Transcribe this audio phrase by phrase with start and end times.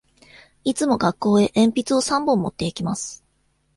[0.63, 3.23] いつも学校へ鉛筆を三本持って行きます。